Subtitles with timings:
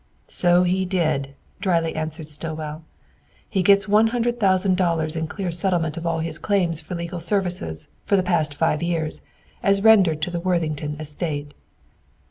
[0.25, 2.83] "So he did," drily answered Stillwell.
[3.47, 7.19] "He gets one hundred thousand dollars in clear settlement of all his claims for legal
[7.19, 9.21] services for the past five years,
[9.61, 11.53] as rendered to the Worthington Estate."